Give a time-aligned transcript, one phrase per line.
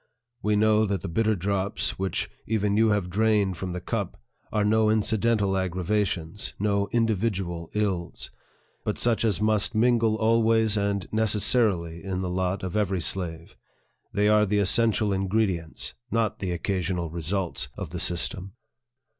[0.41, 4.19] We know that the bitter drops, which even you have drained from the cup,
[4.51, 8.31] are no incidental aggravations, no individual ills,
[8.83, 13.55] but such as must mingle always and necessarily in the lot of every slave.
[14.11, 18.53] They are the essential ingredients, not the occasional results, of the system.